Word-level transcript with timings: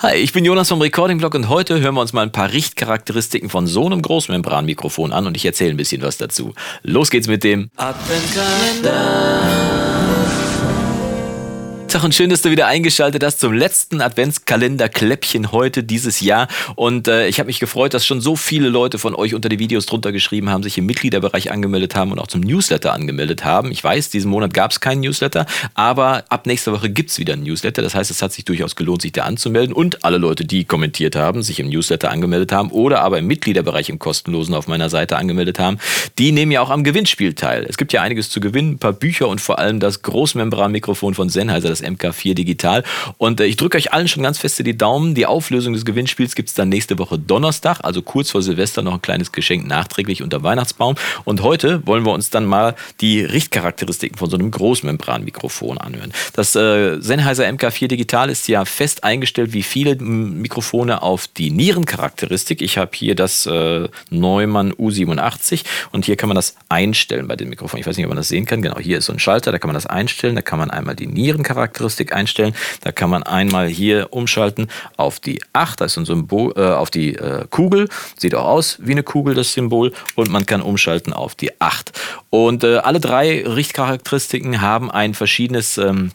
Hi, 0.00 0.16
ich 0.16 0.34
bin 0.34 0.44
Jonas 0.44 0.68
vom 0.68 0.82
Recording 0.82 1.16
Blog 1.16 1.34
und 1.34 1.48
heute 1.48 1.80
hören 1.80 1.94
wir 1.94 2.02
uns 2.02 2.12
mal 2.12 2.20
ein 2.20 2.30
paar 2.30 2.52
Richtcharakteristiken 2.52 3.48
von 3.48 3.66
so 3.66 3.86
einem 3.86 4.02
Großmembranmikrofon 4.02 5.10
an 5.10 5.26
und 5.26 5.38
ich 5.38 5.46
erzähle 5.46 5.70
ein 5.70 5.78
bisschen 5.78 6.02
was 6.02 6.18
dazu. 6.18 6.52
Los 6.82 7.08
geht's 7.08 7.28
mit 7.28 7.42
dem 7.42 7.70
Adventkalender. 7.76 9.75
Tag 11.96 12.04
und 12.04 12.14
schön, 12.14 12.28
dass 12.28 12.42
du 12.42 12.50
wieder 12.50 12.66
eingeschaltet 12.66 13.24
hast 13.24 13.40
zum 13.40 13.54
letzten 13.54 14.02
Adventskalender-Kläppchen 14.02 15.50
heute 15.50 15.82
dieses 15.82 16.20
Jahr. 16.20 16.46
Und 16.74 17.08
äh, 17.08 17.26
ich 17.26 17.38
habe 17.38 17.46
mich 17.46 17.58
gefreut, 17.58 17.94
dass 17.94 18.04
schon 18.04 18.20
so 18.20 18.36
viele 18.36 18.68
Leute 18.68 18.98
von 18.98 19.14
euch 19.14 19.34
unter 19.34 19.48
die 19.48 19.58
Videos 19.58 19.86
drunter 19.86 20.12
geschrieben 20.12 20.50
haben, 20.50 20.62
sich 20.62 20.76
im 20.76 20.84
Mitgliederbereich 20.84 21.50
angemeldet 21.50 21.96
haben 21.96 22.12
und 22.12 22.18
auch 22.18 22.26
zum 22.26 22.42
Newsletter 22.42 22.92
angemeldet 22.92 23.46
haben. 23.46 23.72
Ich 23.72 23.82
weiß, 23.82 24.10
diesen 24.10 24.30
Monat 24.30 24.52
gab 24.52 24.72
es 24.72 24.80
keinen 24.80 25.00
Newsletter, 25.00 25.46
aber 25.72 26.24
ab 26.28 26.46
nächster 26.46 26.72
Woche 26.72 26.90
gibt 26.90 27.08
es 27.12 27.18
wieder 27.18 27.32
einen 27.32 27.44
Newsletter. 27.44 27.80
Das 27.80 27.94
heißt, 27.94 28.10
es 28.10 28.20
hat 28.20 28.30
sich 28.30 28.44
durchaus 28.44 28.76
gelohnt, 28.76 29.00
sich 29.00 29.12
da 29.12 29.22
anzumelden. 29.22 29.74
Und 29.74 30.04
alle 30.04 30.18
Leute, 30.18 30.44
die 30.44 30.66
kommentiert 30.66 31.16
haben, 31.16 31.42
sich 31.42 31.60
im 31.60 31.70
Newsletter 31.70 32.10
angemeldet 32.10 32.52
haben 32.52 32.72
oder 32.72 33.00
aber 33.00 33.18
im 33.18 33.26
Mitgliederbereich 33.26 33.88
im 33.88 33.98
kostenlosen 33.98 34.54
auf 34.54 34.68
meiner 34.68 34.90
Seite 34.90 35.16
angemeldet 35.16 35.58
haben, 35.58 35.78
die 36.18 36.32
nehmen 36.32 36.52
ja 36.52 36.60
auch 36.60 36.68
am 36.68 36.84
Gewinnspiel 36.84 37.32
teil. 37.32 37.64
Es 37.66 37.78
gibt 37.78 37.94
ja 37.94 38.02
einiges 38.02 38.28
zu 38.28 38.40
gewinnen, 38.40 38.72
ein 38.72 38.78
paar 38.78 38.92
Bücher 38.92 39.28
und 39.28 39.40
vor 39.40 39.58
allem 39.58 39.80
das 39.80 40.02
Großmembranmikrofon 40.02 41.14
von 41.14 41.30
Sennheiser, 41.30 41.70
das 41.70 41.85
MK4 41.86 42.34
Digital. 42.34 42.82
Und 43.18 43.40
äh, 43.40 43.44
ich 43.46 43.56
drücke 43.56 43.78
euch 43.78 43.92
allen 43.92 44.08
schon 44.08 44.22
ganz 44.22 44.38
feste 44.38 44.62
die 44.64 44.76
Daumen. 44.76 45.14
Die 45.14 45.26
Auflösung 45.26 45.72
des 45.72 45.84
Gewinnspiels 45.84 46.34
gibt 46.34 46.48
es 46.48 46.54
dann 46.54 46.68
nächste 46.68 46.98
Woche 46.98 47.18
Donnerstag, 47.18 47.80
also 47.82 48.02
kurz 48.02 48.30
vor 48.30 48.42
Silvester 48.42 48.82
noch 48.82 48.94
ein 48.94 49.02
kleines 49.02 49.32
Geschenk 49.32 49.66
nachträglich 49.66 50.22
unter 50.22 50.42
Weihnachtsbaum. 50.42 50.96
Und 51.24 51.42
heute 51.42 51.86
wollen 51.86 52.04
wir 52.04 52.12
uns 52.12 52.30
dann 52.30 52.46
mal 52.46 52.74
die 53.00 53.22
Richtcharakteristiken 53.22 54.18
von 54.18 54.30
so 54.30 54.36
einem 54.36 54.50
Großmembranmikrofon 54.50 55.78
anhören. 55.78 56.12
Das 56.34 56.54
äh, 56.54 57.00
Sennheiser 57.00 57.44
MK4 57.46 57.88
Digital 57.88 58.30
ist 58.30 58.48
ja 58.48 58.64
fest 58.64 59.04
eingestellt, 59.04 59.52
wie 59.52 59.62
viele 59.62 59.96
Mikrofone 59.96 61.02
auf 61.02 61.28
die 61.28 61.50
Nierencharakteristik. 61.50 62.62
Ich 62.62 62.78
habe 62.78 62.90
hier 62.94 63.14
das 63.14 63.46
äh, 63.46 63.88
Neumann 64.10 64.72
U87 64.72 65.64
und 65.92 66.04
hier 66.04 66.16
kann 66.16 66.28
man 66.28 66.36
das 66.36 66.56
einstellen 66.68 67.28
bei 67.28 67.36
den 67.36 67.48
Mikrofonen. 67.48 67.80
Ich 67.80 67.86
weiß 67.86 67.96
nicht, 67.96 68.06
ob 68.06 68.10
man 68.10 68.16
das 68.16 68.28
sehen 68.28 68.46
kann. 68.46 68.62
Genau, 68.62 68.78
hier 68.78 68.98
ist 68.98 69.06
so 69.06 69.12
ein 69.12 69.18
Schalter, 69.18 69.52
da 69.52 69.58
kann 69.58 69.68
man 69.68 69.74
das 69.74 69.86
einstellen. 69.86 70.36
Da 70.36 70.42
kann 70.42 70.58
man 70.58 70.70
einmal 70.70 70.96
die 70.96 71.06
Nierencharakteristik 71.06 71.75
Charakteristik 71.76 72.14
einstellen. 72.14 72.54
Da 72.82 72.92
kann 72.92 73.10
man 73.10 73.22
einmal 73.22 73.68
hier 73.68 74.08
umschalten 74.10 74.68
auf 74.96 75.20
die 75.20 75.40
8, 75.52 75.80
das 75.80 75.92
ist 75.92 75.98
ein 75.98 76.04
Symbol, 76.06 76.52
äh, 76.56 76.72
auf 76.72 76.90
die 76.90 77.14
äh, 77.14 77.46
Kugel. 77.50 77.88
Sieht 78.16 78.34
auch 78.34 78.46
aus 78.46 78.78
wie 78.80 78.92
eine 78.92 79.02
Kugel, 79.02 79.34
das 79.34 79.52
Symbol. 79.52 79.92
Und 80.14 80.30
man 80.30 80.46
kann 80.46 80.62
umschalten 80.62 81.12
auf 81.12 81.34
die 81.34 81.60
8. 81.60 81.92
Und 82.30 82.64
äh, 82.64 82.78
alle 82.78 83.00
drei 83.00 83.46
Richtcharakteristiken 83.46 84.60
haben 84.60 84.90
ein 84.90 85.14
verschiedenes 85.14 85.78
ähm, 85.78 86.12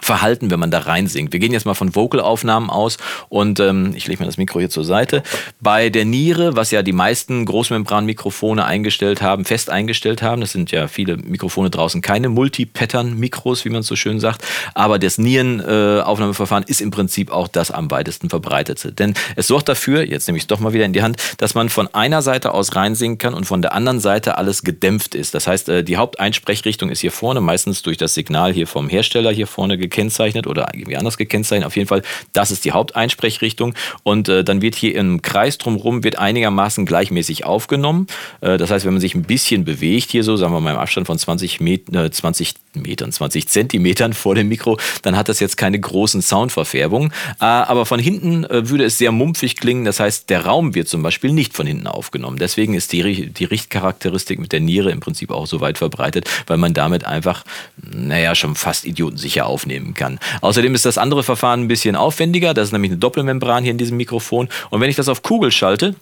Verhalten, 0.00 0.50
wenn 0.50 0.60
man 0.60 0.70
da 0.70 0.80
reinsingt. 0.80 1.32
Wir 1.32 1.40
gehen 1.40 1.52
jetzt 1.52 1.66
mal 1.66 1.74
von 1.74 1.94
Vocalaufnahmen 1.94 2.70
aus 2.70 2.98
und 3.28 3.60
ähm, 3.60 3.92
ich 3.94 4.06
lege 4.06 4.20
mir 4.20 4.26
das 4.26 4.36
Mikro 4.36 4.58
hier 4.58 4.70
zur 4.70 4.84
Seite. 4.84 5.22
Bei 5.60 5.88
der 5.90 6.04
Niere, 6.04 6.56
was 6.56 6.70
ja 6.70 6.82
die 6.82 6.92
meisten 6.92 7.44
Großmembranmikrofone 7.44 8.64
eingestellt 8.64 9.22
haben, 9.22 9.44
fest 9.44 9.70
eingestellt 9.70 10.22
haben, 10.22 10.40
das 10.40 10.52
sind 10.52 10.70
ja 10.70 10.88
viele 10.88 11.16
Mikrofone 11.16 11.70
draußen, 11.70 12.02
keine 12.02 12.28
Multi-Pattern-Mikros, 12.28 13.64
wie 13.64 13.70
man 13.70 13.82
so 13.82 13.96
schön 13.96 14.20
sagt, 14.20 14.44
aber 14.74 14.98
das 14.98 15.18
Nierenaufnahmeverfahren 15.18 16.64
äh, 16.64 16.70
ist 16.70 16.80
im 16.80 16.90
Prinzip 16.90 17.30
auch 17.30 17.48
das 17.48 17.70
am 17.70 17.90
weitesten 17.90 18.28
verbreitete. 18.28 18.92
Denn 18.92 19.14
es 19.34 19.46
sorgt 19.46 19.68
dafür, 19.68 20.06
jetzt 20.06 20.28
nehme 20.28 20.36
ich 20.36 20.44
es 20.44 20.48
doch 20.48 20.60
mal 20.60 20.72
wieder 20.72 20.84
in 20.84 20.92
die 20.92 21.02
Hand, 21.02 21.16
dass 21.38 21.54
man 21.54 21.68
von 21.68 21.92
einer 21.94 22.22
Seite 22.22 22.52
aus 22.52 22.76
reinsingen 22.76 23.18
kann 23.18 23.34
und 23.34 23.44
von 23.44 23.62
der 23.62 23.72
anderen 23.72 24.00
Seite 24.00 24.36
alles 24.36 24.62
gedämpft 24.62 25.14
ist. 25.14 25.34
Das 25.34 25.46
heißt, 25.46 25.68
äh, 25.68 25.84
die 25.84 25.96
Haupteinsprechrichtung 25.96 26.90
ist 26.90 27.00
hier 27.00 27.12
vorne, 27.12 27.40
meistens 27.40 27.82
durch 27.82 27.96
das 27.96 28.14
Signal 28.14 28.52
hier 28.52 28.66
vom 28.66 28.88
Hersteller 28.88 29.30
hier 29.30 29.46
vorne 29.46 29.78
gekennzeichnet 29.88 30.46
oder 30.46 30.68
irgendwie 30.72 30.96
anders 30.96 31.16
gekennzeichnet. 31.16 31.66
Auf 31.66 31.76
jeden 31.76 31.88
Fall, 31.88 32.02
das 32.32 32.50
ist 32.50 32.64
die 32.64 32.72
Haupteinsprechrichtung. 32.72 33.74
Und 34.02 34.28
äh, 34.28 34.44
dann 34.44 34.62
wird 34.62 34.74
hier 34.74 34.94
im 34.94 35.22
Kreis 35.22 35.58
drumherum 35.58 36.04
wird 36.04 36.18
einigermaßen 36.18 36.86
gleichmäßig 36.86 37.44
aufgenommen. 37.44 38.06
Äh, 38.40 38.58
das 38.58 38.70
heißt, 38.70 38.84
wenn 38.84 38.94
man 38.94 39.00
sich 39.00 39.14
ein 39.14 39.22
bisschen 39.22 39.64
bewegt, 39.64 40.10
hier 40.10 40.24
so, 40.24 40.36
sagen 40.36 40.52
wir 40.52 40.60
mal 40.60 40.72
im 40.72 40.78
Abstand 40.78 41.06
von 41.06 41.18
20, 41.18 41.60
Met 41.60 41.94
äh, 41.94 42.10
20 42.10 42.54
Metern, 42.74 43.12
20 43.12 43.48
Zentimetern 43.48 44.12
vor 44.12 44.34
dem 44.34 44.48
Mikro, 44.48 44.78
dann 45.02 45.16
hat 45.16 45.28
das 45.28 45.40
jetzt 45.40 45.56
keine 45.56 45.78
großen 45.78 46.22
Soundverfärbungen. 46.22 47.12
Äh, 47.40 47.44
aber 47.44 47.86
von 47.86 48.00
hinten 48.00 48.44
äh, 48.44 48.68
würde 48.68 48.84
es 48.84 48.98
sehr 48.98 49.12
mumpfig 49.12 49.56
klingen. 49.56 49.84
Das 49.84 50.00
heißt, 50.00 50.30
der 50.30 50.44
Raum 50.44 50.74
wird 50.74 50.88
zum 50.88 51.02
Beispiel 51.02 51.32
nicht 51.32 51.54
von 51.54 51.66
hinten 51.66 51.86
aufgenommen. 51.86 52.38
Deswegen 52.38 52.74
ist 52.74 52.92
die, 52.92 53.30
die 53.30 53.44
Richtcharakteristik 53.44 54.38
mit 54.38 54.52
der 54.52 54.60
Niere 54.60 54.90
im 54.90 55.00
Prinzip 55.00 55.30
auch 55.30 55.46
so 55.46 55.60
weit 55.60 55.78
verbreitet, 55.78 56.28
weil 56.46 56.56
man 56.56 56.74
damit 56.74 57.04
einfach, 57.04 57.44
naja, 57.90 58.34
schon 58.34 58.54
fast 58.54 58.84
idiotensicher 58.84 59.46
aufnehmen 59.46 59.94
kann. 59.94 60.18
Außerdem 60.40 60.74
ist 60.74 60.84
das 60.84 60.98
andere 60.98 61.22
Verfahren 61.22 61.62
ein 61.62 61.68
bisschen 61.68 61.96
aufwendiger. 61.96 62.54
Das 62.54 62.68
ist 62.68 62.72
nämlich 62.72 62.90
eine 62.90 62.98
Doppelmembran 62.98 63.62
hier 63.62 63.72
in 63.72 63.78
diesem 63.78 63.96
Mikrofon. 63.96 64.48
Und 64.70 64.80
wenn 64.80 64.90
ich 64.90 64.96
das 64.96 65.08
auf 65.08 65.22
Kugel 65.22 65.50
schalte, 65.50 65.94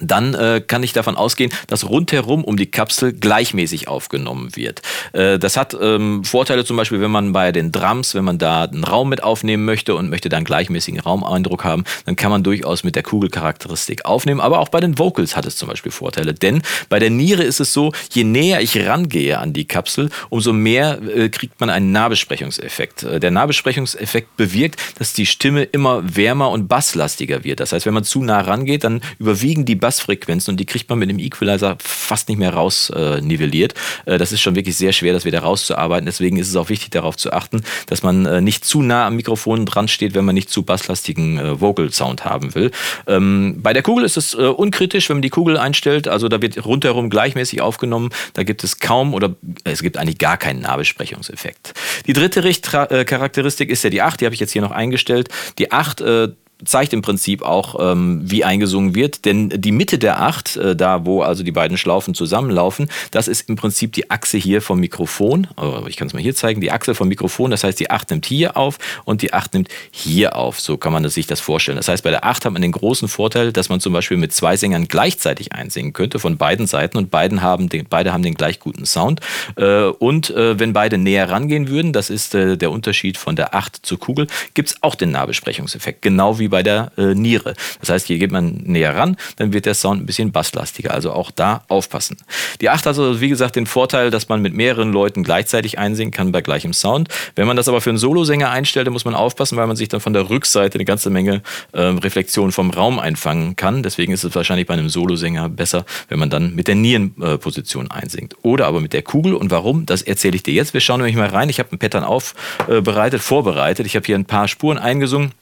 dann 0.00 0.34
äh, 0.34 0.62
kann 0.66 0.82
ich 0.82 0.92
davon 0.92 1.16
ausgehen, 1.16 1.52
dass 1.66 1.88
rundherum 1.88 2.44
um 2.44 2.56
die 2.56 2.70
Kapsel 2.70 3.12
gleichmäßig 3.12 3.88
aufgenommen 3.88 4.56
wird. 4.56 4.82
Äh, 5.12 5.38
das 5.38 5.56
hat 5.56 5.76
ähm, 5.78 6.24
Vorteile 6.24 6.64
zum 6.64 6.76
Beispiel, 6.76 7.00
wenn 7.00 7.10
man 7.10 7.32
bei 7.32 7.52
den 7.52 7.72
Drums, 7.72 8.14
wenn 8.14 8.24
man 8.24 8.38
da 8.38 8.64
einen 8.64 8.84
Raum 8.84 9.10
mit 9.10 9.22
aufnehmen 9.22 9.64
möchte 9.64 9.94
und 9.94 10.08
möchte 10.08 10.28
da 10.28 10.38
einen 10.38 10.46
gleichmäßigen 10.46 11.00
Raumeindruck 11.00 11.64
haben, 11.64 11.84
dann 12.06 12.16
kann 12.16 12.30
man 12.30 12.42
durchaus 12.42 12.84
mit 12.84 12.96
der 12.96 13.02
Kugelcharakteristik 13.02 14.06
aufnehmen. 14.06 14.40
Aber 14.40 14.60
auch 14.60 14.70
bei 14.70 14.80
den 14.80 14.98
Vocals 14.98 15.36
hat 15.36 15.44
es 15.44 15.56
zum 15.56 15.68
Beispiel 15.68 15.92
Vorteile, 15.92 16.32
denn 16.32 16.62
bei 16.88 16.98
der 16.98 17.10
Niere 17.10 17.42
ist 17.42 17.60
es 17.60 17.72
so, 17.72 17.92
je 18.10 18.24
näher 18.24 18.60
ich 18.60 18.86
rangehe 18.86 19.38
an 19.38 19.52
die 19.52 19.66
Kapsel, 19.66 20.08
umso 20.30 20.52
mehr 20.52 21.00
äh, 21.02 21.28
kriegt 21.28 21.60
man 21.60 21.68
einen 21.68 21.92
Nahbesprechungseffekt. 21.92 23.02
Äh, 23.02 23.20
der 23.20 23.30
Nahbesprechungseffekt 23.30 24.36
bewirkt, 24.36 24.80
dass 24.98 25.12
die 25.12 25.26
Stimme 25.26 25.64
immer 25.64 26.16
wärmer 26.16 26.50
und 26.50 26.68
basslastiger 26.68 27.44
wird. 27.44 27.60
Das 27.60 27.72
heißt, 27.72 27.84
wenn 27.84 27.94
man 27.94 28.04
zu 28.04 28.22
nah 28.22 28.40
rangeht, 28.40 28.84
dann 28.84 29.02
überwiegen 29.18 29.64
die 29.64 29.81
Bassfrequenzen 29.82 30.52
und 30.52 30.58
die 30.58 30.66
kriegt 30.66 30.88
man 30.88 30.98
mit 30.98 31.10
dem 31.10 31.18
Equalizer 31.18 31.76
fast 31.80 32.28
nicht 32.28 32.38
mehr 32.38 32.54
raus 32.54 32.90
äh. 32.94 33.18
Äh, 33.18 34.18
das 34.18 34.32
ist 34.32 34.40
schon 34.40 34.54
wirklich 34.54 34.76
sehr 34.76 34.92
schwer, 34.92 35.12
das 35.12 35.24
wieder 35.24 35.40
rauszuarbeiten. 35.40 36.06
Deswegen 36.06 36.38
ist 36.38 36.48
es 36.48 36.56
auch 36.56 36.68
wichtig, 36.68 36.90
darauf 36.90 37.16
zu 37.16 37.32
achten, 37.32 37.62
dass 37.86 38.02
man 38.02 38.26
äh, 38.26 38.40
nicht 38.40 38.64
zu 38.64 38.82
nah 38.82 39.06
am 39.06 39.16
Mikrofon 39.16 39.66
dran 39.66 39.88
steht, 39.88 40.14
wenn 40.14 40.24
man 40.24 40.34
nicht 40.34 40.50
zu 40.50 40.62
basslastigen 40.62 41.38
äh, 41.38 41.60
Vocal 41.60 41.92
Sound 41.92 42.24
haben 42.24 42.54
will. 42.54 42.70
Ähm, 43.06 43.56
bei 43.58 43.72
der 43.72 43.82
Kugel 43.82 44.04
ist 44.04 44.16
es 44.16 44.34
äh, 44.34 44.38
unkritisch, 44.42 45.08
wenn 45.08 45.16
man 45.16 45.22
die 45.22 45.30
Kugel 45.30 45.56
einstellt. 45.56 46.08
Also 46.08 46.28
da 46.28 46.40
wird 46.40 46.64
rundherum 46.64 47.10
gleichmäßig 47.10 47.60
aufgenommen. 47.60 48.10
Da 48.34 48.44
gibt 48.44 48.64
es 48.64 48.78
kaum 48.78 49.14
oder 49.14 49.34
es 49.64 49.82
gibt 49.82 49.96
eigentlich 49.96 50.18
gar 50.18 50.36
keinen 50.36 50.60
Nahbesprechungseffekt. 50.60 51.74
Die 52.06 52.12
dritte 52.12 52.44
Richtcharakteristik 52.44 53.70
ist 53.70 53.84
ja 53.84 53.90
die 53.90 54.02
8, 54.02 54.20
die 54.20 54.24
habe 54.26 54.34
ich 54.34 54.40
jetzt 54.40 54.52
hier 54.52 54.62
noch 54.62 54.70
eingestellt. 54.70 55.28
Die 55.58 55.72
8 55.72 56.00
äh, 56.00 56.28
zeigt 56.64 56.92
im 56.92 57.02
Prinzip 57.02 57.42
auch, 57.42 57.76
ähm, 57.80 58.20
wie 58.24 58.44
eingesungen 58.44 58.94
wird. 58.94 59.24
Denn 59.24 59.48
die 59.48 59.72
Mitte 59.72 59.98
der 59.98 60.20
Acht, 60.20 60.56
äh, 60.56 60.76
da 60.76 61.04
wo 61.04 61.22
also 61.22 61.42
die 61.42 61.52
beiden 61.52 61.76
Schlaufen 61.76 62.14
zusammenlaufen, 62.14 62.88
das 63.10 63.28
ist 63.28 63.48
im 63.48 63.56
Prinzip 63.56 63.92
die 63.92 64.10
Achse 64.10 64.38
hier 64.38 64.62
vom 64.62 64.80
Mikrofon. 64.80 65.48
Oh, 65.56 65.84
ich 65.86 65.96
kann 65.96 66.08
es 66.08 66.14
mal 66.14 66.22
hier 66.22 66.34
zeigen. 66.34 66.60
Die 66.60 66.70
Achse 66.70 66.94
vom 66.94 67.08
Mikrofon, 67.08 67.50
das 67.50 67.64
heißt, 67.64 67.78
die 67.80 67.90
Acht 67.90 68.10
nimmt 68.10 68.26
hier 68.26 68.56
auf 68.56 68.78
und 69.04 69.22
die 69.22 69.32
Acht 69.32 69.54
nimmt 69.54 69.68
hier 69.90 70.36
auf. 70.36 70.60
So 70.60 70.76
kann 70.76 70.92
man 70.92 71.08
sich 71.08 71.26
das 71.26 71.40
vorstellen. 71.40 71.76
Das 71.76 71.88
heißt, 71.88 72.04
bei 72.04 72.10
der 72.10 72.24
Acht 72.24 72.44
hat 72.44 72.52
man 72.52 72.62
den 72.62 72.72
großen 72.72 73.08
Vorteil, 73.08 73.52
dass 73.52 73.68
man 73.68 73.80
zum 73.80 73.92
Beispiel 73.92 74.16
mit 74.16 74.32
zwei 74.32 74.56
Sängern 74.56 74.88
gleichzeitig 74.88 75.52
einsingen 75.52 75.92
könnte 75.92 76.18
von 76.18 76.36
beiden 76.36 76.66
Seiten 76.66 76.98
und 76.98 77.10
beiden 77.10 77.42
haben 77.42 77.68
den, 77.68 77.86
beide 77.88 78.12
haben 78.12 78.22
den 78.22 78.34
gleich 78.34 78.60
guten 78.60 78.86
Sound. 78.86 79.20
Äh, 79.56 79.84
und 79.84 80.30
äh, 80.30 80.58
wenn 80.58 80.72
beide 80.72 80.98
näher 80.98 81.28
rangehen 81.30 81.68
würden, 81.68 81.92
das 81.92 82.10
ist 82.10 82.34
äh, 82.34 82.56
der 82.56 82.70
Unterschied 82.70 83.18
von 83.18 83.36
der 83.36 83.54
Acht 83.54 83.84
zur 83.84 83.98
Kugel, 83.98 84.26
gibt 84.54 84.70
es 84.70 84.82
auch 84.82 84.94
den 84.94 85.10
Nahbesprechungseffekt. 85.10 86.02
Genau 86.02 86.38
wie 86.38 86.51
bei 86.52 86.62
der 86.62 86.92
äh, 86.98 87.14
Niere. 87.14 87.54
Das 87.80 87.88
heißt, 87.88 88.06
hier 88.06 88.18
geht 88.18 88.30
man 88.30 88.58
näher 88.64 88.94
ran, 88.94 89.16
dann 89.36 89.54
wird 89.54 89.64
der 89.64 89.74
Sound 89.74 90.02
ein 90.02 90.06
bisschen 90.06 90.32
basslastiger. 90.32 90.92
Also 90.92 91.10
auch 91.10 91.30
da 91.30 91.64
aufpassen. 91.68 92.18
Die 92.60 92.68
8 92.68 92.80
hat 92.80 92.86
also, 92.88 93.22
wie 93.22 93.30
gesagt, 93.30 93.56
den 93.56 93.64
Vorteil, 93.64 94.10
dass 94.10 94.28
man 94.28 94.42
mit 94.42 94.52
mehreren 94.52 94.92
Leuten 94.92 95.24
gleichzeitig 95.24 95.78
einsingen 95.78 96.12
kann 96.12 96.30
bei 96.30 96.42
gleichem 96.42 96.74
Sound. 96.74 97.08
Wenn 97.36 97.46
man 97.46 97.56
das 97.56 97.68
aber 97.68 97.80
für 97.80 97.88
einen 97.88 97.98
Solosänger 97.98 98.50
einstellt, 98.50 98.86
dann 98.86 98.92
muss 98.92 99.06
man 99.06 99.14
aufpassen, 99.14 99.56
weil 99.56 99.66
man 99.66 99.76
sich 99.76 99.88
dann 99.88 100.00
von 100.00 100.12
der 100.12 100.28
Rückseite 100.28 100.74
eine 100.74 100.84
ganze 100.84 101.08
Menge 101.08 101.42
äh, 101.72 101.80
Reflexion 101.80 102.52
vom 102.52 102.70
Raum 102.70 102.98
einfangen 102.98 103.56
kann. 103.56 103.82
Deswegen 103.82 104.12
ist 104.12 104.24
es 104.24 104.34
wahrscheinlich 104.34 104.66
bei 104.66 104.74
einem 104.74 104.90
Solosänger 104.90 105.48
besser, 105.48 105.86
wenn 106.08 106.18
man 106.18 106.28
dann 106.28 106.54
mit 106.54 106.68
der 106.68 106.74
Nierenposition 106.74 107.86
äh, 107.86 107.94
einsingt. 107.94 108.36
Oder 108.42 108.66
aber 108.66 108.82
mit 108.82 108.92
der 108.92 109.02
Kugel. 109.02 109.32
Und 109.32 109.50
warum? 109.50 109.86
Das 109.86 110.02
erzähle 110.02 110.36
ich 110.36 110.42
dir 110.42 110.52
jetzt. 110.52 110.74
Wir 110.74 110.82
schauen 110.82 110.98
nämlich 110.98 111.16
mal 111.16 111.28
rein. 111.28 111.48
Ich 111.48 111.58
habe 111.58 111.72
ein 111.72 111.78
Pattern 111.78 112.04
aufbereitet, 112.04 113.22
vorbereitet. 113.22 113.86
Ich 113.86 113.96
habe 113.96 114.04
hier 114.04 114.16
ein 114.16 114.26
paar 114.26 114.48
Spuren 114.48 114.76
eingesungen 114.76 115.32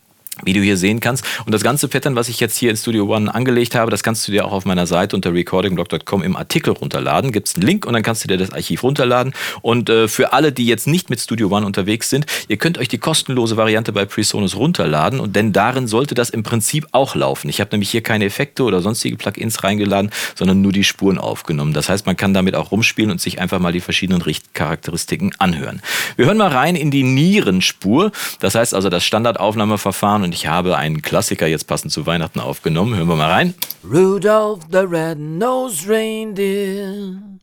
wie 0.45 0.53
du 0.53 0.61
hier 0.61 0.77
sehen 0.77 1.01
kannst. 1.01 1.25
Und 1.45 1.53
das 1.53 1.63
ganze 1.63 1.89
Pattern, 1.89 2.17
was 2.17 2.29
ich 2.29 2.41
jetzt 2.41 2.57
hier 2.57 2.71
in 2.71 2.77
Studio 2.77 3.15
One 3.15 3.33
angelegt 3.35 3.75
habe, 3.75 3.91
das 3.91 4.03
kannst 4.03 4.27
du 4.27 4.33
dir 4.33 4.45
auch 4.45 4.53
auf 4.53 4.65
meiner 4.65 4.87
Seite 4.87 5.17
unter 5.17 5.33
recordingblog.com 5.33 6.23
im 6.23 6.37
Artikel 6.37 6.73
runterladen. 6.73 7.33
Gibt 7.33 7.49
es 7.49 7.55
einen 7.55 7.67
Link 7.67 7.87
und 7.87 7.93
dann 7.93 8.03
kannst 8.03 8.25
du 8.25 8.29
dir 8.29 8.37
das 8.37 8.53
Archiv 8.53 8.83
runterladen. 8.83 9.33
Und 9.63 9.89
äh, 9.89 10.09
für 10.09 10.33
alle, 10.33 10.53
die 10.53 10.67
jetzt 10.67 10.87
nicht 10.87 11.11
mit 11.11 11.21
Studio 11.21 11.49
One 11.49 11.67
unterwegs 11.67 12.11
sind, 12.11 12.27
ihr 12.49 12.57
könnt 12.57 12.79
euch 12.79 12.89
die 12.89 12.99
kostenlose 12.99 13.57
Variante 13.57 13.93
bei 13.93 14.05
PreSonus 14.05 14.57
runterladen 14.57 15.21
und 15.21 15.37
denn 15.37 15.53
darin 15.53 15.87
sollte 15.87 16.15
das 16.15 16.31
im 16.31 16.43
Prinzip 16.43 16.87
auch 16.93 17.15
laufen. 17.15 17.49
Ich 17.49 17.61
habe 17.61 17.71
nämlich 17.73 17.91
hier 17.91 18.03
keine 18.03 18.25
Effekte 18.25 18.63
oder 18.65 18.81
sonstige 18.81 19.17
Plugins 19.17 19.63
reingeladen, 19.63 20.11
sondern 20.35 20.61
nur 20.61 20.73
die 20.73 20.85
Spuren 20.85 21.19
aufgenommen. 21.19 21.73
Das 21.73 21.89
heißt, 21.89 22.07
man 22.07 22.17
kann 22.17 22.35
damit 22.35 22.55
auch 22.55 22.71
rumspielen 22.71 23.11
und 23.11 23.21
sich 23.21 23.41
einfach 23.41 23.59
mal 23.59 23.73
die 23.73 23.81
verschiedenen 23.81 24.23
Richtcharakteristiken 24.23 25.33
anhören. 25.39 25.83
Wir 26.17 26.27
hören 26.27 26.39
mal 26.39 26.49
rein 26.49 26.77
in 26.77 26.91
die 26.91 27.03
Nierenspur. 27.03 28.13
Das 28.41 28.55
heißt 28.55 28.75
also 28.75 28.89
das 28.89 29.05
Standardaufnahmeverfahren 29.05 30.23
und 30.23 30.30
ich 30.35 30.47
habe 30.47 30.77
einen 30.77 31.03
Klassiker 31.03 31.47
jetzt 31.47 31.67
passend 31.67 31.93
zu 31.93 32.07
Weihnachten 32.07 32.41
aufgenommen. 32.41 32.97
Hören 32.97 33.09
wir 33.09 33.17
mal 33.17 33.31
rein. 33.31 33.55
Rudolph 33.85 34.65
the 34.71 34.79
red-nosed 34.79 35.89
reindeer 35.89 37.40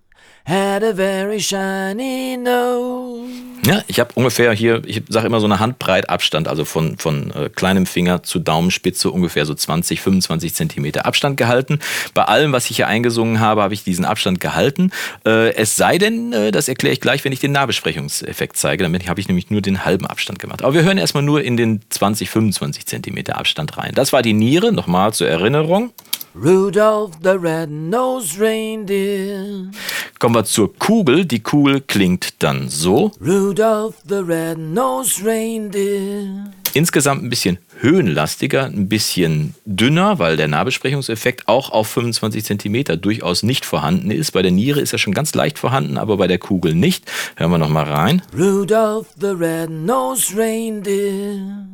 had 0.48 0.82
a 0.84 0.94
very 0.94 1.40
shiny 1.40 2.38
nose. 2.38 3.48
Ja, 3.66 3.84
ich 3.88 4.00
habe 4.00 4.12
ungefähr 4.16 4.54
hier, 4.54 4.82
ich 4.86 5.04
sage 5.10 5.28
immer 5.28 5.42
so 5.42 5.46
eine 5.46 5.60
Handbreit 5.60 6.10
Abstand, 6.10 6.48
also 6.48 6.64
von, 6.64 6.98
von 6.98 7.32
äh, 7.32 7.50
kleinem 7.50 7.86
Finger 7.86 8.24
zu 8.24 8.40
Daumenspitze 8.40 9.12
ungefähr 9.12 9.46
so 9.46 9.54
20, 9.54 10.00
25 10.00 10.54
Zentimeter 10.54 11.06
Abstand 11.06 11.36
gehalten. 11.36 11.80
Bei 12.14 12.24
allem, 12.24 12.54
was 12.54 12.70
ich 12.70 12.78
hier 12.78 12.88
eingesungen 12.88 13.42
habe, 13.42 13.64
habe 13.64 13.74
ich 13.74 13.84
diesen 13.84 14.06
Abstand 14.06 14.40
gehalten. 14.40 14.92
Äh, 15.26 15.54
es 15.56 15.76
sei 15.76 15.98
denn, 15.98 16.32
äh, 16.32 16.52
das 16.52 16.70
erkläre 16.70 16.94
ich 16.94 17.02
gleich, 17.02 17.26
wenn 17.26 17.34
ich 17.34 17.42
den 17.42 17.52
Nahbesprechungseffekt 17.52 18.56
zeige. 18.56 18.84
Damit 18.84 19.10
habe 19.10 19.20
ich 19.20 19.28
nämlich 19.28 19.50
nur 19.50 19.62
den 19.62 19.84
halben 19.84 20.06
Abstand 20.06 20.40
gemacht. 20.40 20.64
Aber 20.64 20.74
wir 20.74 20.84
hören 20.84 20.98
erstmal 20.98 21.24
nur 21.24 21.44
in 21.44 21.58
den 21.58 21.82
20, 21.90 22.30
25 22.30 22.86
Zentimeter 22.86 23.38
Abstand 23.38 23.78
rein. 23.78 23.92
Das 23.96 24.14
war 24.14 24.22
die 24.22 24.34
Niere, 24.34 24.72
nochmal 24.72 25.14
zur 25.14 25.28
Erinnerung. 25.28 25.92
Rudolph 26.35 27.13
the 27.24 27.29
red-nosed 27.29 28.39
reindeer. 28.39 29.71
Kommen 30.19 30.35
wir 30.35 30.45
zur 30.45 30.74
Kugel. 30.77 31.25
Die 31.25 31.39
Kugel 31.39 31.81
klingt 31.81 32.44
dann 32.44 32.69
so. 32.69 33.12
Rudolph 33.19 33.95
the 34.07 34.15
red-nosed 34.15 35.25
reindeer. 35.25 36.51
Insgesamt 36.74 37.24
ein 37.24 37.29
bisschen 37.29 37.57
höhenlastiger, 37.79 38.65
ein 38.65 38.88
bisschen 38.88 39.56
dünner, 39.65 40.19
weil 40.19 40.38
der 40.38 40.47
Nahbesprechungseffekt 40.47 41.47
auch 41.47 41.71
auf 41.71 41.88
25 41.88 42.44
Zentimeter 42.44 42.97
durchaus 42.97 43.41
nicht 43.41 43.65
vorhanden 43.65 44.12
ist. 44.12 44.31
Bei 44.31 44.41
der 44.41 44.51
Niere 44.51 44.81
ist 44.81 44.94
er 44.94 45.00
schon 45.00 45.13
ganz 45.13 45.33
leicht 45.33 45.57
vorhanden, 45.57 45.97
aber 45.97 46.18
bei 46.18 46.27
der 46.27 46.38
Kugel 46.38 46.75
nicht. 46.75 47.09
Hören 47.35 47.51
wir 47.51 47.57
noch 47.57 47.69
mal 47.69 47.85
rein. 47.85 48.21
Rudolph 48.38 49.07
the 49.19 49.27
red-nosed 49.27 50.38
reindeer 50.38 51.68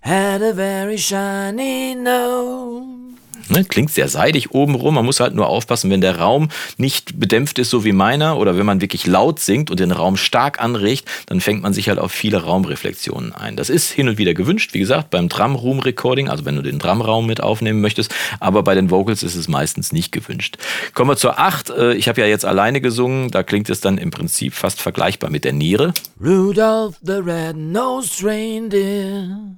had 0.00 0.40
a 0.42 0.54
very 0.54 0.96
shiny 0.96 1.94
nose. 1.94 3.07
Ne, 3.50 3.64
klingt 3.64 3.90
sehr 3.90 4.08
seidig 4.08 4.50
obenrum. 4.50 4.94
Man 4.94 5.04
muss 5.04 5.20
halt 5.20 5.34
nur 5.34 5.48
aufpassen, 5.48 5.90
wenn 5.90 6.02
der 6.02 6.18
Raum 6.18 6.48
nicht 6.76 7.18
bedämpft 7.18 7.58
ist, 7.58 7.70
so 7.70 7.84
wie 7.84 7.92
meiner, 7.92 8.36
oder 8.36 8.58
wenn 8.58 8.66
man 8.66 8.80
wirklich 8.80 9.06
laut 9.06 9.40
singt 9.40 9.70
und 9.70 9.80
den 9.80 9.90
Raum 9.90 10.16
stark 10.16 10.60
anregt, 10.60 11.08
dann 11.26 11.40
fängt 11.40 11.62
man 11.62 11.72
sich 11.72 11.88
halt 11.88 11.98
auf 11.98 12.12
viele 12.12 12.42
Raumreflexionen 12.42 13.32
ein. 13.32 13.56
Das 13.56 13.70
ist 13.70 13.90
hin 13.90 14.08
und 14.08 14.18
wieder 14.18 14.34
gewünscht, 14.34 14.74
wie 14.74 14.78
gesagt, 14.80 15.10
beim 15.10 15.28
Drum 15.28 15.54
Room 15.54 15.80
Recording, 15.80 16.28
also 16.28 16.44
wenn 16.44 16.56
du 16.56 16.62
den 16.62 16.78
Drumraum 16.78 17.26
mit 17.26 17.40
aufnehmen 17.40 17.80
möchtest, 17.80 18.14
aber 18.38 18.62
bei 18.62 18.74
den 18.74 18.90
Vocals 18.90 19.22
ist 19.22 19.34
es 19.34 19.48
meistens 19.48 19.92
nicht 19.92 20.12
gewünscht. 20.12 20.58
Kommen 20.92 21.10
wir 21.10 21.16
zur 21.16 21.38
8. 21.38 21.70
Äh, 21.70 21.94
ich 21.94 22.08
habe 22.08 22.20
ja 22.20 22.26
jetzt 22.26 22.44
alleine 22.44 22.80
gesungen, 22.80 23.30
da 23.30 23.42
klingt 23.42 23.70
es 23.70 23.80
dann 23.80 23.96
im 23.96 24.10
Prinzip 24.10 24.54
fast 24.54 24.80
vergleichbar 24.80 25.30
mit 25.30 25.44
der 25.44 25.52
Niere. 25.52 25.94
Rudolph 26.20 26.96
the 27.02 27.12
red-nosed 27.12 28.22
reindeer 28.22 29.56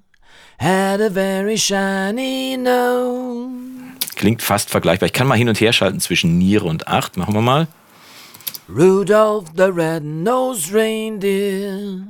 had 0.58 1.00
a 1.00 1.10
very 1.10 1.56
shiny 1.56 2.56
nose. 2.56 3.69
Klingt 4.20 4.42
fast 4.42 4.68
vergleichbar. 4.68 5.06
Ich 5.06 5.14
kann 5.14 5.26
mal 5.26 5.38
hin 5.38 5.48
und 5.48 5.58
her 5.62 5.72
schalten 5.72 5.98
zwischen 5.98 6.36
Niere 6.36 6.66
und 6.66 6.88
8. 6.88 7.16
Machen 7.16 7.32
wir 7.32 7.40
mal. 7.40 7.68
Rudolph 8.68 9.46
the 9.56 9.62
red-nosed 9.62 10.74
reindeer 10.74 12.04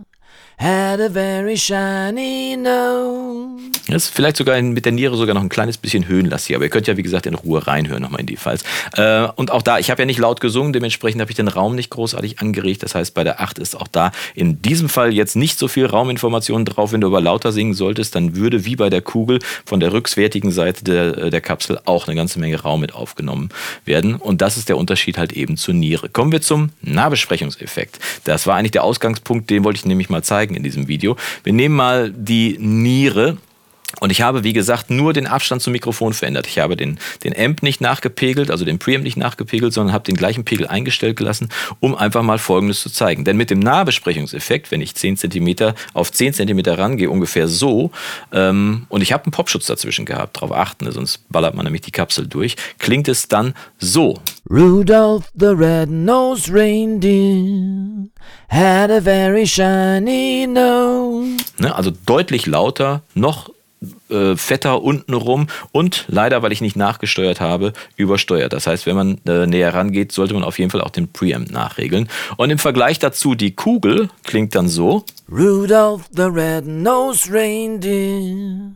had 0.61 1.01
a 1.01 1.09
very 1.09 1.57
shiny 1.57 2.55
nose. 2.55 3.71
Das 3.91 4.05
ist 4.05 4.15
vielleicht 4.15 4.37
sogar 4.37 4.61
mit 4.63 4.85
der 4.85 4.93
Niere 4.93 5.17
sogar 5.17 5.35
noch 5.35 5.43
ein 5.43 5.49
kleines 5.49 5.77
bisschen 5.77 6.07
höhenlastig, 6.07 6.55
aber 6.55 6.65
ihr 6.65 6.71
könnt 6.71 6.87
ja 6.87 6.97
wie 6.97 7.03
gesagt 7.03 7.27
in 7.27 7.35
Ruhe 7.35 7.67
reinhören 7.67 8.03
nochmal 8.03 8.21
in 8.21 8.27
die 8.27 8.37
Files. 8.37 8.63
Äh, 8.93 9.27
und 9.35 9.51
auch 9.51 9.63
da, 9.63 9.79
ich 9.79 9.91
habe 9.91 10.03
ja 10.03 10.07
nicht 10.07 10.19
laut 10.19 10.41
gesungen, 10.41 10.73
dementsprechend 10.73 11.21
habe 11.21 11.31
ich 11.31 11.37
den 11.37 11.49
Raum 11.49 11.75
nicht 11.75 11.91
großartig 11.91 12.41
angeregt. 12.41 12.83
Das 12.83 12.95
heißt, 12.95 13.15
bei 13.15 13.25
der 13.25 13.41
8 13.41 13.59
ist 13.59 13.77
auch 13.77 13.89
da 13.89 14.13
in 14.35 14.63
diesem 14.63 14.89
Fall 14.89 15.13
jetzt 15.13 15.35
nicht 15.35 15.59
so 15.59 15.67
viel 15.67 15.87
Rauminformation 15.87 16.65
drauf. 16.65 16.93
Wenn 16.93 17.01
du 17.01 17.09
aber 17.09 17.21
lauter 17.21 17.53
singen 17.53 17.75
solltest, 17.75 18.15
dann 18.15 18.37
würde 18.37 18.65
wie 18.65 18.77
bei 18.77 18.91
der 18.91 19.03
Kugel 19.03 19.41
von 19.65 19.81
der 19.81 19.93
rückswertigen 19.93 20.53
Seite 20.53 20.85
der, 20.85 21.19
äh, 21.19 21.31
der 21.31 21.41
Kapsel 21.41 21.81
auch 21.85 22.07
eine 22.07 22.15
ganze 22.15 22.39
Menge 22.39 22.61
Raum 22.61 22.81
mit 22.81 22.95
aufgenommen 22.95 23.49
werden. 23.85 24.15
Und 24.15 24.41
das 24.41 24.57
ist 24.57 24.69
der 24.69 24.77
Unterschied 24.77 25.19
halt 25.19 25.33
eben 25.33 25.57
zur 25.57 25.75
Niere. 25.75 26.09
Kommen 26.09 26.33
wir 26.33 26.43
zum 26.43 26.71
Nahbesprechungseffekt. 26.83 27.99
Das 28.25 28.47
war 28.47 28.57
eigentlich 28.57 28.73
der 28.73 28.85
Ausgangspunkt, 28.85 29.51
den 29.51 29.65
wollte 29.65 29.79
ich 29.79 29.85
nämlich 29.85 30.11
mal 30.11 30.23
zeigen 30.23 30.50
zeigen 30.51 30.55
in 30.55 30.63
diesem 30.63 30.89
Video. 30.89 31.17
Wir 31.45 31.53
nehmen 31.53 31.77
mal 31.77 32.11
die 32.11 32.57
Niere. 32.59 33.39
Und 33.99 34.11
ich 34.11 34.23
habe, 34.23 34.45
wie 34.45 34.53
gesagt, 34.53 34.89
nur 34.89 35.13
den 35.13 35.27
Abstand 35.27 35.63
zum 35.63 35.73
Mikrofon 35.73 36.13
verändert. 36.13 36.47
Ich 36.47 36.61
habe 36.61 36.77
den, 36.77 37.01
den 37.25 37.37
Amp 37.37 37.65
nicht 37.65 37.81
nachgepegelt, 37.81 38.49
also 38.49 38.65
den 38.65 38.79
Preamp 38.79 39.03
nicht 39.03 39.17
nachgepegelt, 39.17 39.73
sondern 39.73 39.93
habe 39.93 40.05
den 40.05 40.15
gleichen 40.15 40.45
Pegel 40.45 40.69
eingestellt 40.69 41.17
gelassen, 41.17 41.49
um 41.81 41.97
einfach 41.97 42.23
mal 42.23 42.39
Folgendes 42.39 42.83
zu 42.83 42.89
zeigen. 42.89 43.25
Denn 43.25 43.37
mit 43.37 43.51
dem 43.51 43.59
Nahbesprechungseffekt, 43.59 44.71
wenn 44.71 44.81
ich 44.81 44.95
10 44.95 45.17
cm 45.17 45.75
auf 45.93 46.13
10 46.13 46.35
cm 46.35 46.61
rangehe, 46.67 47.11
ungefähr 47.11 47.49
so, 47.49 47.91
ähm, 48.33 48.87
und 48.89 49.03
ich 49.03 49.13
habe 49.13 49.25
einen 49.25 49.33
Popschutz 49.33 49.67
dazwischen 49.67 50.05
gehabt, 50.05 50.37
darauf 50.37 50.53
achten, 50.53 50.91
sonst 50.93 51.29
ballert 51.29 51.57
man 51.57 51.65
nämlich 51.65 51.83
die 51.83 51.91
Kapsel 51.91 52.29
durch, 52.29 52.55
klingt 52.79 53.09
es 53.09 53.27
dann 53.27 53.55
so. 53.81 54.21
Rudolph 54.51 55.31
the 55.33 55.55
red-nosed 55.55 56.49
reindeer 56.53 58.09
had 58.49 58.91
a 58.91 59.01
very 59.01 59.47
shiny 59.47 60.45
nose. 60.45 61.45
Ne, 61.59 61.73
also 61.73 61.93
deutlich 62.05 62.47
lauter, 62.47 63.03
noch 63.15 63.51
äh, 64.09 64.35
fetter 64.35 64.83
untenrum 64.83 65.47
und 65.71 66.05
leider, 66.09 66.43
weil 66.43 66.51
ich 66.51 66.61
nicht 66.61 66.75
nachgesteuert 66.75 67.41
habe, 67.41 67.75
übersteuert. 67.95 68.53
Das 68.53 68.67
heißt, 68.67 68.87
wenn 68.87 68.97
man 68.97 69.21
äh, 69.25 69.47
näher 69.47 69.73
rangeht, 69.73 70.11
sollte 70.11 70.35
man 70.35 70.43
auf 70.43 70.59
jeden 70.59 70.73
Fall 70.73 70.81
auch 70.81 70.91
den 70.91 71.13
Preamp 71.13 71.53
nachregeln. 71.53 72.09
Und 72.37 72.51
im 72.51 72.59
Vergleich 72.59 72.99
dazu 72.99 73.37
die 73.37 73.53
Kugel 73.53 74.09
klingt 74.25 74.57
dann 74.57 74.69
so. 74.69 75.05
Rudolph 75.31 76.09
the 76.13 76.23
red-nosed 76.23 77.33
reindeer 77.33 78.73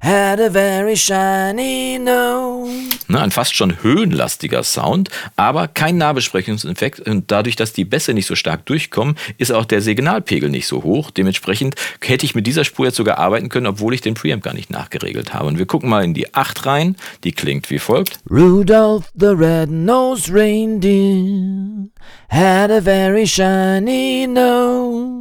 had 0.00 0.40
a 0.40 0.50
very 0.50 0.96
shiny 0.96 1.98
nose. 1.98 2.70
Ne, 3.08 3.20
ein 3.20 3.30
fast 3.30 3.54
schon 3.54 3.82
höhenlastiger 3.82 4.62
Sound, 4.62 5.10
aber 5.36 5.68
kein 5.68 5.98
Nahbesprechungseffekt. 5.98 7.00
Und 7.00 7.30
dadurch, 7.30 7.56
dass 7.56 7.72
die 7.72 7.84
Bässe 7.84 8.14
nicht 8.14 8.26
so 8.26 8.36
stark 8.36 8.66
durchkommen, 8.66 9.16
ist 9.36 9.52
auch 9.52 9.64
der 9.64 9.82
Signalpegel 9.82 10.48
nicht 10.48 10.66
so 10.66 10.82
hoch. 10.82 11.10
Dementsprechend 11.10 11.74
hätte 12.02 12.24
ich 12.24 12.34
mit 12.34 12.46
dieser 12.46 12.64
Spur 12.64 12.86
jetzt 12.86 12.96
sogar 12.96 13.18
arbeiten 13.18 13.48
können, 13.48 13.66
obwohl 13.66 13.94
ich 13.94 14.00
den 14.00 14.14
Preamp 14.14 14.42
gar 14.42 14.54
nicht 14.54 14.70
nachgeregelt 14.70 15.34
habe. 15.34 15.46
Und 15.46 15.58
wir 15.58 15.66
gucken 15.66 15.90
mal 15.90 16.04
in 16.04 16.14
die 16.14 16.34
8 16.34 16.66
rein. 16.66 16.96
Die 17.24 17.32
klingt 17.32 17.68
wie 17.70 17.78
folgt. 17.78 18.20
Rudolph 18.30 19.10
the 19.14 19.26
red-nosed 19.26 20.30
reindeer 20.32 21.88
had 22.28 22.70
a 22.70 22.80
very 22.80 23.26
shiny 23.26 24.26
nose 24.26 25.19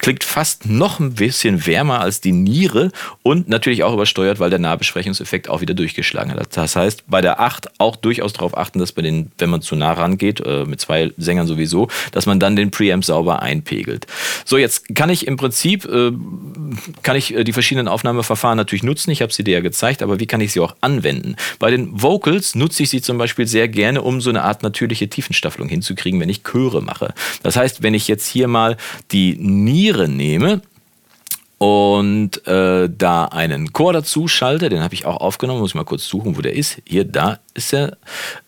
klingt 0.00 0.24
fast 0.24 0.66
noch 0.66 0.98
ein 0.98 1.14
bisschen 1.14 1.66
wärmer 1.66 2.00
als 2.00 2.20
die 2.20 2.32
Niere 2.32 2.90
und 3.22 3.48
natürlich 3.48 3.84
auch 3.84 3.92
übersteuert, 3.92 4.40
weil 4.40 4.50
der 4.50 4.58
Nahbesprechungseffekt 4.58 5.48
auch 5.48 5.60
wieder 5.60 5.74
durchgeschlagen 5.74 6.32
hat. 6.32 6.56
Das 6.56 6.74
heißt, 6.74 7.04
bei 7.06 7.20
der 7.20 7.38
8 7.38 7.78
auch 7.78 7.96
durchaus 7.96 8.32
darauf 8.32 8.56
achten, 8.56 8.78
dass 8.78 8.92
bei 8.92 9.02
den, 9.02 9.30
wenn 9.38 9.50
man 9.50 9.60
zu 9.60 9.76
nah 9.76 9.92
rangeht, 9.92 10.40
äh, 10.40 10.64
mit 10.64 10.80
zwei 10.80 11.12
Sängern 11.18 11.46
sowieso, 11.46 11.88
dass 12.12 12.26
man 12.26 12.40
dann 12.40 12.56
den 12.56 12.70
Preamp 12.70 13.04
sauber 13.04 13.42
einpegelt. 13.42 14.06
So, 14.46 14.56
jetzt 14.56 14.94
kann 14.94 15.10
ich 15.10 15.26
im 15.26 15.36
Prinzip, 15.36 15.84
äh, 15.84 16.12
kann 17.02 17.16
ich 17.16 17.34
äh, 17.34 17.44
die 17.44 17.52
verschiedenen 17.52 17.88
Aufnahmeverfahren 17.88 18.56
natürlich 18.56 18.82
nutzen. 18.82 19.10
Ich 19.10 19.20
habe 19.20 19.32
sie 19.32 19.44
dir 19.44 19.54
ja 19.54 19.60
gezeigt, 19.60 20.02
aber 20.02 20.18
wie 20.18 20.26
kann 20.26 20.40
ich 20.40 20.52
sie 20.52 20.60
auch 20.60 20.74
anwenden? 20.80 21.36
Bei 21.58 21.70
den 21.70 22.02
Vocals 22.02 22.54
nutze 22.54 22.84
ich 22.84 22.90
sie 22.90 23.02
zum 23.02 23.18
Beispiel 23.18 23.46
sehr 23.46 23.68
gerne, 23.68 24.00
um 24.00 24.22
so 24.22 24.30
eine 24.30 24.44
Art 24.44 24.62
natürliche 24.62 25.08
Tiefenstaffelung 25.08 25.68
hinzukriegen, 25.68 26.18
wenn 26.20 26.30
ich 26.30 26.42
Chöre 26.42 26.80
mache. 26.80 27.12
Das 27.42 27.56
heißt, 27.56 27.82
wenn 27.82 27.92
ich 27.92 28.08
jetzt 28.08 28.26
hier 28.26 28.48
mal 28.48 28.78
die 29.12 29.36
Niere 29.36 29.89
Niere 29.90 30.08
nehme 30.08 30.62
und 31.58 32.46
äh, 32.46 32.88
da 32.88 33.24
einen 33.24 33.72
Chor 33.72 33.92
dazu 33.92 34.28
schalte, 34.28 34.68
den 34.68 34.82
habe 34.82 34.94
ich 34.94 35.04
auch 35.04 35.16
aufgenommen, 35.16 35.60
muss 35.60 35.72
ich 35.72 35.74
mal 35.74 35.84
kurz 35.84 36.06
suchen, 36.06 36.36
wo 36.36 36.40
der 36.40 36.54
ist. 36.54 36.80
Hier, 36.86 37.04
da 37.04 37.40
ist 37.54 37.74
er. 37.74 37.98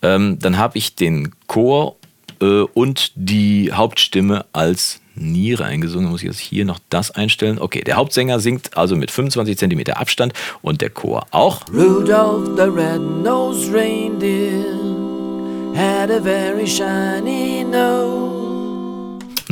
Ähm, 0.03 0.39
dann 0.39 0.57
habe 0.57 0.79
ich 0.79 0.95
den 0.95 1.33
Chor 1.49 1.97
äh, 2.41 2.63
und 2.75 3.13
die 3.17 3.73
Hauptstimme 3.73 4.47
als 4.53 5.01
Niere 5.15 5.65
eingesungen. 5.65 6.11
Muss 6.11 6.23
ich 6.23 6.29
jetzt 6.29 6.39
hier 6.39 6.65
noch 6.65 6.79
das 6.89 7.11
einstellen? 7.11 7.59
Okay, 7.59 7.83
der 7.83 7.97
Hauptsänger 7.97 8.41
singt 8.41 8.77
also 8.77 8.97
mit 8.97 9.11
25 9.11 9.59
cm 9.59 9.93
Abstand 9.95 10.33
und 10.63 10.81
der 10.81 10.91
Chor 10.91 11.27
auch. 11.33 11.63
Rudolph 11.71 12.57
the 12.57 12.63
red-nosed 12.63 13.75
reindeer 13.75 14.65
had 15.75 16.11
a 16.11 16.21
very 16.21 16.67
shiny 16.67 17.65
nose. 17.65 18.32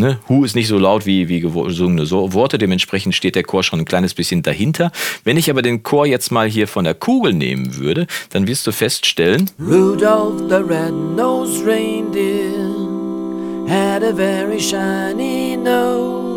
Ne? 0.00 0.18
Hu 0.28 0.44
ist 0.46 0.56
nicht 0.56 0.68
so 0.68 0.78
laut 0.78 1.04
wie, 1.04 1.28
wie 1.28 1.40
gesungene 1.40 2.10
Worte, 2.10 2.56
dementsprechend 2.56 3.14
steht 3.14 3.34
der 3.34 3.42
Chor 3.42 3.62
schon 3.62 3.80
ein 3.80 3.84
kleines 3.84 4.14
bisschen 4.14 4.42
dahinter. 4.42 4.92
Wenn 5.24 5.36
ich 5.36 5.50
aber 5.50 5.60
den 5.60 5.82
Chor 5.82 6.06
jetzt 6.06 6.32
mal 6.32 6.48
hier 6.48 6.66
von 6.66 6.84
der 6.84 6.94
Kugel 6.94 7.34
nehmen 7.34 7.76
würde, 7.76 8.06
dann 8.30 8.46
wirst 8.46 8.66
du 8.66 8.72
feststellen, 8.72 9.50
Rudolph 9.60 10.48
the 10.48 10.54
red-nosed 10.54 11.66
reindeer 11.66 12.70
had 13.68 14.02
a 14.02 14.12
very 14.14 14.58
shiny 14.58 15.54
nose. 15.56 16.29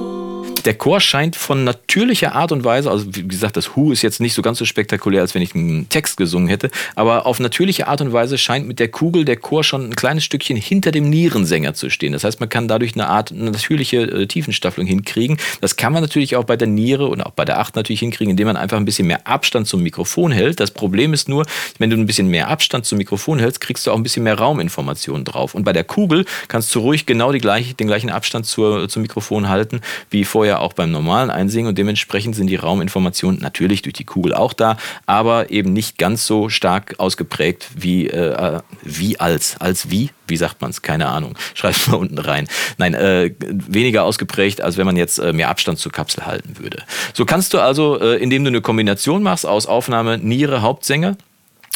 Der 0.65 0.73
Chor 0.75 1.01
scheint 1.01 1.35
von 1.35 1.63
natürlicher 1.63 2.33
Art 2.35 2.51
und 2.51 2.63
Weise, 2.63 2.89
also 2.89 3.05
wie 3.09 3.27
gesagt, 3.27 3.57
das 3.57 3.75
Hu 3.75 3.91
ist 3.91 4.01
jetzt 4.01 4.21
nicht 4.21 4.33
so 4.33 4.41
ganz 4.41 4.57
so 4.57 4.65
spektakulär, 4.65 5.21
als 5.21 5.35
wenn 5.35 5.41
ich 5.41 5.53
einen 5.53 5.89
Text 5.89 6.17
gesungen 6.17 6.47
hätte, 6.47 6.71
aber 6.95 7.25
auf 7.25 7.39
natürliche 7.39 7.87
Art 7.87 8.01
und 8.01 8.13
Weise 8.13 8.37
scheint 8.37 8.67
mit 8.67 8.79
der 8.79 8.87
Kugel 8.87 9.25
der 9.25 9.37
Chor 9.37 9.63
schon 9.63 9.89
ein 9.89 9.95
kleines 9.95 10.23
Stückchen 10.23 10.55
hinter 10.55 10.91
dem 10.91 11.09
Nierensänger 11.09 11.73
zu 11.73 11.89
stehen. 11.89 12.13
Das 12.13 12.23
heißt, 12.23 12.39
man 12.39 12.49
kann 12.49 12.67
dadurch 12.67 12.93
eine 12.93 13.07
Art 13.07 13.31
natürliche 13.31 14.01
äh, 14.01 14.27
Tiefenstaffelung 14.27 14.87
hinkriegen. 14.87 15.37
Das 15.61 15.75
kann 15.75 15.93
man 15.93 16.01
natürlich 16.01 16.35
auch 16.35 16.45
bei 16.45 16.55
der 16.55 16.67
Niere 16.67 17.07
und 17.07 17.21
auch 17.21 17.31
bei 17.31 17.45
der 17.45 17.59
Acht 17.59 17.75
natürlich 17.75 17.99
hinkriegen, 17.99 18.31
indem 18.31 18.47
man 18.47 18.57
einfach 18.57 18.77
ein 18.77 18.85
bisschen 18.85 19.07
mehr 19.07 19.27
Abstand 19.27 19.67
zum 19.67 19.83
Mikrofon 19.83 20.31
hält. 20.31 20.59
Das 20.59 20.71
Problem 20.71 21.13
ist 21.13 21.27
nur, 21.27 21.45
wenn 21.77 21.89
du 21.89 21.97
ein 21.97 22.05
bisschen 22.05 22.27
mehr 22.27 22.47
Abstand 22.47 22.85
zum 22.85 22.97
Mikrofon 22.97 23.39
hältst, 23.39 23.59
kriegst 23.59 23.85
du 23.85 23.91
auch 23.91 23.97
ein 23.97 24.03
bisschen 24.03 24.23
mehr 24.23 24.37
Rauminformationen 24.37 25.25
drauf. 25.25 25.55
Und 25.55 25.63
bei 25.63 25.73
der 25.73 25.83
Kugel 25.83 26.25
kannst 26.47 26.73
du 26.73 26.79
ruhig 26.79 27.05
genau 27.05 27.33
gleiche, 27.33 27.73
den 27.73 27.87
gleichen 27.87 28.09
Abstand 28.09 28.45
zur, 28.45 28.87
zum 28.89 29.01
Mikrofon 29.01 29.49
halten, 29.49 29.81
wie 30.09 30.23
vorher 30.23 30.52
auch 30.59 30.73
beim 30.73 30.91
normalen 30.91 31.29
Einsingen. 31.29 31.69
Und 31.69 31.77
dementsprechend 31.77 32.35
sind 32.35 32.47
die 32.47 32.55
Rauminformationen 32.55 33.41
natürlich 33.41 33.81
durch 33.81 33.93
die 33.93 34.03
Kugel 34.03 34.33
auch 34.33 34.53
da, 34.53 34.77
aber 35.05 35.51
eben 35.51 35.73
nicht 35.73 35.97
ganz 35.97 36.25
so 36.25 36.49
stark 36.49 36.95
ausgeprägt 36.97 37.69
wie, 37.75 38.07
äh, 38.07 38.59
wie 38.83 39.19
als. 39.19 39.59
Als 39.59 39.89
wie? 39.89 40.11
Wie 40.27 40.37
sagt 40.37 40.61
man 40.61 40.71
es? 40.71 40.81
Keine 40.81 41.07
Ahnung. 41.07 41.37
Schreibt 41.53 41.87
mal 41.87 41.97
unten 41.97 42.17
rein. 42.17 42.47
Nein, 42.77 42.93
äh, 42.93 43.31
weniger 43.39 44.03
ausgeprägt, 44.03 44.61
als 44.61 44.77
wenn 44.77 44.85
man 44.85 44.97
jetzt 44.97 45.19
äh, 45.19 45.33
mehr 45.33 45.49
Abstand 45.49 45.79
zur 45.79 45.91
Kapsel 45.91 46.25
halten 46.25 46.59
würde. 46.59 46.83
So 47.13 47.25
kannst 47.25 47.53
du 47.53 47.59
also, 47.59 47.99
äh, 47.99 48.17
indem 48.17 48.43
du 48.43 48.49
eine 48.49 48.61
Kombination 48.61 49.23
machst 49.23 49.45
aus 49.45 49.65
Aufnahme 49.65 50.17
Niere, 50.17 50.61
Hauptsänger, 50.61 51.17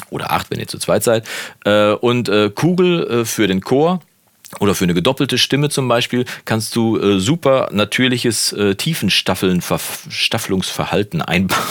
oder 0.09 0.31
acht, 0.31 0.51
wenn 0.51 0.59
ihr 0.59 0.67
zu 0.67 0.77
zweit 0.77 1.03
seid, 1.03 1.27
äh, 1.65 1.91
und 1.91 2.29
äh, 2.29 2.49
Kugel 2.53 3.25
für 3.25 3.47
den 3.47 3.61
Chor, 3.61 3.99
oder 4.59 4.75
für 4.75 4.83
eine 4.85 4.93
gedoppelte 4.93 5.37
Stimme 5.37 5.69
zum 5.69 5.87
Beispiel 5.87 6.25
kannst 6.45 6.75
du 6.75 6.97
äh, 6.97 7.19
super 7.19 7.69
natürliches 7.71 8.51
äh, 8.53 8.75
Tiefenstaffelungsverhalten 8.75 11.21
einbauen. 11.21 11.57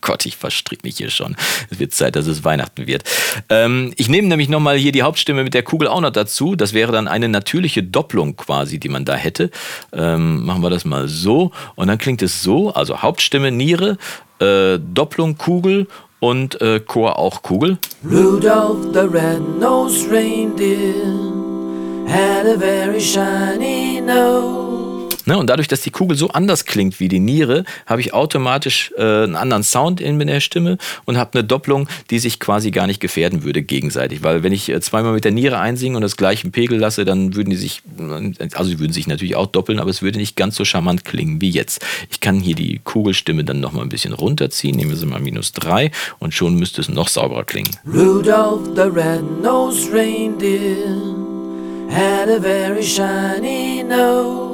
Gott, 0.00 0.26
ich 0.26 0.36
verstrick 0.36 0.84
mich 0.84 0.96
hier 0.96 1.10
schon. 1.10 1.36
Es 1.70 1.80
wird 1.80 1.92
Zeit, 1.92 2.16
dass 2.16 2.26
es 2.26 2.44
Weihnachten 2.44 2.86
wird. 2.86 3.04
Ähm, 3.48 3.92
ich 3.96 4.08
nehme 4.08 4.28
nämlich 4.28 4.48
nochmal 4.48 4.76
hier 4.76 4.92
die 4.92 5.02
Hauptstimme 5.02 5.42
mit 5.42 5.54
der 5.54 5.64
Kugel 5.64 5.88
auch 5.88 6.00
noch 6.00 6.12
dazu. 6.12 6.54
Das 6.54 6.72
wäre 6.72 6.92
dann 6.92 7.08
eine 7.08 7.28
natürliche 7.28 7.82
Doppelung 7.82 8.36
quasi, 8.36 8.78
die 8.78 8.88
man 8.88 9.04
da 9.04 9.14
hätte. 9.14 9.50
Ähm, 9.92 10.46
machen 10.46 10.62
wir 10.62 10.70
das 10.70 10.84
mal 10.84 11.08
so. 11.08 11.50
Und 11.74 11.88
dann 11.88 11.98
klingt 11.98 12.22
es 12.22 12.42
so, 12.42 12.72
also 12.72 13.02
Hauptstimme, 13.02 13.50
Niere, 13.50 13.98
äh, 14.40 14.78
Doppelung, 14.78 15.36
Kugel 15.36 15.88
und 16.20 16.60
äh, 16.60 16.80
Chor 16.80 17.18
auch 17.18 17.42
Kugel. 17.42 17.78
Rudolph 18.04 18.94
the 18.94 19.00
red-nosed 19.00 20.10
reindeer 20.10 21.27
had 22.08 22.46
a 22.46 22.56
very 22.56 23.00
shiny 23.00 24.00
nose. 24.00 24.78
Ne? 25.28 25.36
Und 25.36 25.50
dadurch, 25.50 25.68
dass 25.68 25.82
die 25.82 25.90
Kugel 25.90 26.16
so 26.16 26.28
anders 26.30 26.64
klingt 26.64 27.00
wie 27.00 27.08
die 27.08 27.20
Niere, 27.20 27.64
habe 27.84 28.00
ich 28.00 28.14
automatisch 28.14 28.92
äh, 28.96 29.02
einen 29.02 29.36
anderen 29.36 29.62
Sound 29.62 30.00
in 30.00 30.18
der 30.18 30.40
Stimme 30.40 30.78
und 31.04 31.18
habe 31.18 31.38
eine 31.38 31.44
Doppelung, 31.46 31.86
die 32.08 32.18
sich 32.18 32.40
quasi 32.40 32.70
gar 32.70 32.86
nicht 32.86 32.98
gefährden 32.98 33.44
würde 33.44 33.62
gegenseitig. 33.62 34.22
Weil 34.22 34.42
wenn 34.42 34.54
ich 34.54 34.70
äh, 34.70 34.80
zweimal 34.80 35.12
mit 35.12 35.24
der 35.24 35.32
Niere 35.32 35.58
einsinge 35.58 35.96
und 35.96 36.02
das 36.02 36.16
gleiche 36.16 36.48
Pegel 36.48 36.78
lasse, 36.78 37.04
dann 37.04 37.34
würden 37.34 37.50
die 37.50 37.56
sich, 37.56 37.82
also 38.54 38.70
sie 38.70 38.78
würden 38.78 38.92
sich 38.92 39.06
natürlich 39.06 39.36
auch 39.36 39.46
doppeln, 39.46 39.80
aber 39.80 39.90
es 39.90 40.00
würde 40.00 40.18
nicht 40.18 40.34
ganz 40.34 40.56
so 40.56 40.64
charmant 40.64 41.04
klingen 41.04 41.42
wie 41.42 41.50
jetzt. 41.50 41.84
Ich 42.10 42.20
kann 42.20 42.40
hier 42.40 42.54
die 42.54 42.80
Kugelstimme 42.82 43.44
dann 43.44 43.60
nochmal 43.60 43.82
ein 43.82 43.90
bisschen 43.90 44.14
runterziehen, 44.14 44.76
nehmen 44.76 44.92
wir 44.92 44.96
sie 44.96 45.04
mal 45.04 45.20
minus 45.20 45.52
3 45.52 45.90
und 46.20 46.32
schon 46.32 46.54
müsste 46.54 46.80
es 46.80 46.88
noch 46.88 47.08
sauberer 47.08 47.44
klingen. 47.44 47.76
Rudolph 47.86 48.74
the 48.74 48.82
red-nosed 48.82 49.92
reindeer 49.92 51.07
had 51.88 52.28
a 52.28 52.38
very 52.38 52.82
shiny 52.82 53.82
nose. 53.82 54.47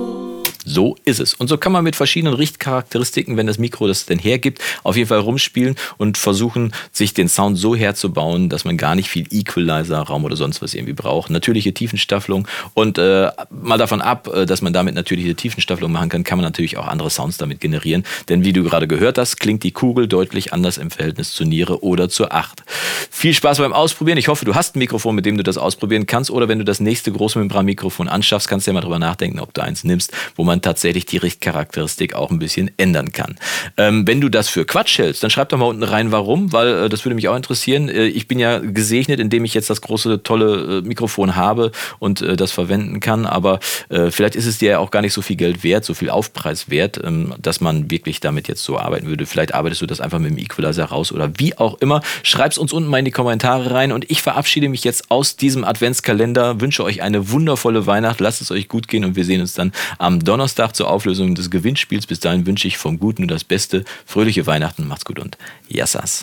So 0.75 0.97
ist 1.04 1.21
es. 1.21 1.35
Und 1.35 1.47
so 1.47 1.57
kann 1.57 1.71
man 1.71 1.85
mit 1.85 1.95
verschiedenen 1.95 2.35
Richtcharakteristiken, 2.35 3.37
wenn 3.37 3.47
das 3.47 3.59
Mikro 3.59 3.87
das 3.87 4.07
denn 4.07 4.19
hergibt, 4.19 4.61
auf 4.83 4.97
jeden 4.97 5.09
Fall 5.09 5.21
rumspielen 5.21 5.76
und 5.99 6.19
versuchen, 6.19 6.73
sich 6.90 7.14
den 7.14 7.28
Sound 7.28 7.57
so 7.57 7.76
herzubauen, 7.76 8.49
dass 8.49 8.64
man 8.64 8.76
gar 8.76 8.97
nicht 8.97 9.09
viel 9.09 9.26
Equalizer, 9.31 10.00
Raum 10.00 10.25
oder 10.25 10.35
sonst 10.35 10.62
was 10.62 10.75
irgendwie 10.75 10.93
braucht. 10.93 11.31
Natürliche 11.31 11.73
Tiefenstaffelung 11.73 12.49
und 12.75 12.99
äh, 12.99 13.31
mal 13.50 13.78
davon 13.78 14.02
ab, 14.02 14.28
äh, 14.35 14.47
dass 14.47 14.62
man 14.62 14.73
damit 14.73 14.97
natürliche 14.97 15.37
Tiefenstaffelung 15.37 15.93
machen 15.93 16.09
kann, 16.09 16.25
kann 16.25 16.38
man 16.38 16.45
natürlich 16.45 16.76
auch 16.76 16.88
andere 16.88 17.09
Sounds 17.09 17.38
damit 17.38 17.61
generieren. 17.61 18.02
Denn 18.28 18.45
wie 18.45 18.52
du 18.52 18.64
gerade 18.64 18.88
gehört 18.88 19.16
hast, 19.16 19.38
klingt 19.38 19.62
die 19.62 19.71
Kugel 19.71 20.09
deutlich 20.09 20.52
anders 20.52 20.76
im 20.78 20.90
Verhältnis 20.90 21.35
zur 21.35 21.47
Niere 21.47 21.85
oder 21.85 22.09
zur 22.09 22.35
Acht. 22.35 22.64
Viel 23.12 23.33
Spaß 23.33 23.59
beim 23.59 23.73
Ausprobieren. 23.73 24.19
Ich 24.19 24.26
hoffe, 24.26 24.45
du 24.45 24.57
hast 24.57 24.75
ein 24.75 24.81
Mikrofon, 24.81 25.14
mit 25.14 25.25
dem 25.25 25.37
du 25.37 25.45
das 25.45 25.57
ausprobieren 25.57 26.07
kannst. 26.07 26.33
Oder 26.33 26.49
wenn 26.49 26.59
du 26.59 26.64
das 26.64 26.81
nächste 26.81 27.12
Großmembran-Mikrofon 27.12 28.09
anschaffst, 28.09 28.49
kannst 28.49 28.66
du 28.66 28.73
ja 28.73 28.75
mal 28.75 28.81
drüber 28.81 28.99
nachdenken, 28.99 29.38
ob 29.38 29.54
du 29.54 29.62
eins 29.62 29.85
nimmst, 29.85 30.12
wo 30.35 30.43
man 30.43 30.63
tatsächlich 30.64 31.06
die 31.06 31.18
Richtcharakteristik 31.18 32.14
auch 32.14 32.30
ein 32.30 32.38
bisschen 32.38 32.71
ändern 32.76 33.12
kann. 33.12 33.37
Ähm, 33.76 34.06
wenn 34.06 34.21
du 34.21 34.28
das 34.28 34.49
für 34.49 34.64
Quatsch 34.64 34.99
hältst, 34.99 35.23
dann 35.23 35.30
schreib 35.30 35.50
doch 35.50 35.59
mal 35.59 35.66
unten 35.66 35.83
rein, 35.83 36.11
warum, 36.11 36.52
weil 36.52 36.68
äh, 36.68 36.88
das 36.88 37.04
würde 37.04 37.14
mich 37.14 37.28
auch 37.28 37.37
interessieren. 37.37 37.88
Äh, 37.88 38.06
ich 38.06 38.28
bin 38.28 38.38
ja 38.38 38.59
gesegnet, 38.59 39.21
indem 39.21 39.44
ich 39.44 39.54
jetzt 39.54 39.71
das 39.71 39.80
große, 39.80 40.23
tolle 40.23 40.78
äh, 40.78 40.80
Mikrofon 40.80 41.37
habe 41.37 41.71
und 41.99 42.23
äh, 42.23 42.37
das 42.37 42.50
verwenden 42.50 43.00
kann, 43.00 43.26
aber 43.26 43.61
äh, 43.90 44.11
vielleicht 44.11 44.37
ist 44.37 44.47
es 44.47 44.59
dir 44.59 44.71
ja 44.71 44.78
auch 44.78 44.90
gar 44.90 45.02
nicht 45.02 45.12
so 45.12 45.23
viel 45.23 45.37
Geld 45.37 45.62
wert, 45.62 45.85
so 45.85 45.94
viel 45.94 46.11
Aufpreis 46.11 46.71
wert, 46.71 46.99
ähm, 47.04 47.35
dass 47.38 47.61
man 47.61 47.90
wirklich 47.90 48.21
damit 48.21 48.49
jetzt 48.49 48.64
so 48.64 48.78
arbeiten 48.78 49.06
würde. 49.06 49.26
Vielleicht 49.26 49.54
arbeitest 49.54 49.83
du 49.83 49.87
das 49.87 50.00
einfach 50.00 50.18
mit 50.18 50.30
dem 50.30 50.38
Equalizer 50.38 50.87
raus 50.87 51.12
oder 51.12 51.30
wie 51.37 51.56
auch 51.59 51.78
immer. 51.80 52.00
Schreib 52.23 52.52
es 52.52 52.59
uns 52.59 52.73
unten 52.73 52.88
mal 52.88 52.99
in 52.99 53.04
die 53.04 53.11
Kommentare 53.11 53.71
rein 53.71 53.92
und 53.92 54.11
ich 54.11 54.23
verabschiede 54.23 54.68
mich 54.68 54.83
jetzt 54.85 55.11
aus 55.11 55.37
diesem 55.37 55.64
Adventskalender, 55.64 56.61
wünsche 56.61 56.85
euch 56.85 57.02
eine 57.02 57.30
wundervolle 57.30 57.87
Weihnacht, 57.87 58.21
lasst 58.21 58.40
es 58.40 58.50
euch 58.50 58.68
gut 58.68 58.88
gehen 58.88 59.04
und 59.04 59.14
wir 59.16 59.25
sehen 59.25 59.42
uns 59.42 59.52
dann 59.52 59.73
am 59.99 60.25
Donnerstag 60.25 60.53
Donnerstag 60.54 60.76
zur 60.76 60.88
Auflösung 60.88 61.34
des 61.34 61.50
Gewinnspiels. 61.50 62.06
Bis 62.06 62.20
dahin 62.20 62.46
wünsche 62.46 62.68
ich 62.68 62.78
vom 62.78 63.00
Guten 63.00 63.26
das 63.26 63.42
Beste. 63.42 63.84
Fröhliche 64.06 64.46
Weihnachten, 64.46 64.87
macht's 64.87 65.04
gut 65.04 65.18
und 65.18 65.37
Yassas. 65.68 66.23